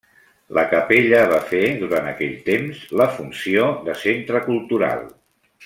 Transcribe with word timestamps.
La 0.57 0.61
capella 0.69 1.19
va 1.31 1.41
fer, 1.51 1.61
durant 1.83 2.09
aquell 2.13 2.33
temps, 2.49 2.81
la 3.03 3.07
funció 3.19 3.69
de 3.91 3.99
centre 4.07 4.43
cultural. 4.51 5.09